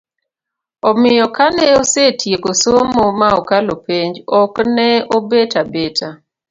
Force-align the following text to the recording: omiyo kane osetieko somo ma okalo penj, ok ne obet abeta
omiyo 0.89 1.27
kane 1.37 1.65
osetieko 1.81 2.49
somo 2.61 3.05
ma 3.19 3.29
okalo 3.39 3.73
penj, 3.85 4.13
ok 4.41 4.55
ne 4.75 4.87
obet 5.15 5.51
abeta 5.61 6.09